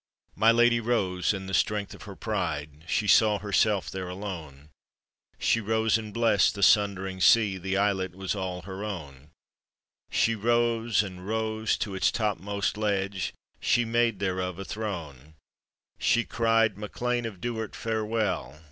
My 0.35 0.49
lady 0.51 0.79
rose 0.79 1.31
in 1.31 1.45
the 1.45 1.53
strength 1.53 1.93
of 1.93 2.01
her 2.05 2.15
pride, 2.15 2.85
She 2.87 3.05
saw 3.07 3.37
herself 3.37 3.87
there 3.91 4.09
alone— 4.09 4.71
She 5.37 5.61
rose 5.61 5.95
and 5.95 6.11
blest 6.11 6.55
the 6.55 6.63
sundering 6.63 7.21
sea, 7.21 7.59
The 7.59 7.77
islet 7.77 8.15
was 8.15 8.33
all 8.33 8.63
her 8.63 8.83
own; 8.83 9.29
She 10.09 10.33
rose 10.33 11.03
and 11.03 11.27
rose 11.27 11.77
to 11.77 11.93
its 11.93 12.09
topmost 12.09 12.77
ledge— 12.77 13.35
She 13.69 13.85
made 13.85 14.17
thereof 14.17 14.57
a 14.57 14.65
throne;— 14.65 15.35
She 15.99 16.23
cried:" 16.25 16.77
MacLean 16.79 17.27
of 17.27 17.39
Duard, 17.39 17.75
farewell! 17.75 18.59